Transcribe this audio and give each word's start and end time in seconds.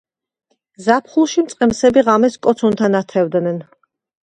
ზაფხულში 0.85 1.43
მწყემსები 1.49 2.05
ღამეს 2.09 2.41
კოცონთან 2.49 3.01
ათევდნენ. 3.03 3.65